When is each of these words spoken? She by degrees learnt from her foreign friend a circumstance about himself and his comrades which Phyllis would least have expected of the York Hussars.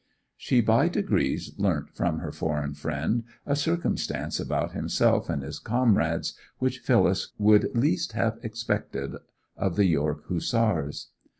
She 0.35 0.61
by 0.61 0.87
degrees 0.87 1.51
learnt 1.59 1.91
from 1.93 2.17
her 2.21 2.31
foreign 2.31 2.73
friend 2.73 3.23
a 3.45 3.55
circumstance 3.55 4.39
about 4.39 4.71
himself 4.71 5.29
and 5.29 5.43
his 5.43 5.59
comrades 5.59 6.33
which 6.57 6.79
Phyllis 6.79 7.33
would 7.37 7.69
least 7.77 8.13
have 8.13 8.39
expected 8.41 9.13
of 9.55 9.75
the 9.75 9.85
York 9.85 10.23
Hussars. 10.27 11.09